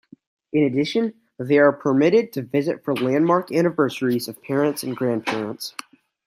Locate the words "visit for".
2.41-2.95